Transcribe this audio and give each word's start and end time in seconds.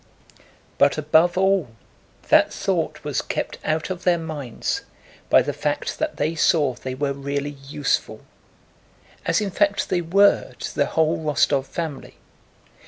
But, 0.79 0.97
above 0.97 1.37
all, 1.37 1.75
that 2.29 2.51
thought 2.51 3.03
was 3.03 3.21
kept 3.21 3.59
out 3.63 3.91
of 3.91 4.03
their 4.03 4.17
minds 4.17 4.81
by 5.29 5.43
the 5.43 5.53
fact 5.53 5.99
that 5.99 6.17
they 6.17 6.33
saw 6.33 6.73
they 6.73 6.95
were 6.95 7.13
really 7.13 7.51
useful, 7.51 8.25
as 9.27 9.41
in 9.41 9.51
fact 9.51 9.89
they 9.89 10.01
were 10.01 10.53
to 10.53 10.73
the 10.75 10.87
whole 10.87 11.19
Rostóv 11.19 11.65
family. 11.67 12.17